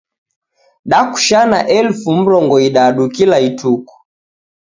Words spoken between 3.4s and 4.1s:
ituku.